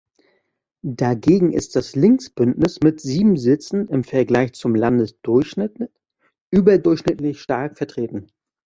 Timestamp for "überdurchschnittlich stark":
6.49-7.77